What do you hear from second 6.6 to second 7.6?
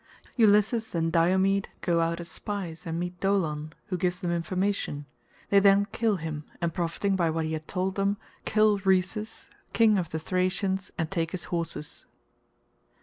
profiting by what he